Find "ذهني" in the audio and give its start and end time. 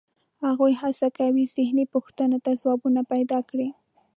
1.55-1.85